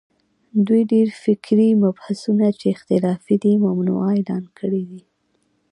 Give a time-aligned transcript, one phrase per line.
[0.67, 5.01] دوی ډېر فکري مبحثونه چې اختلافي دي، ممنوعه اعلان کړي دي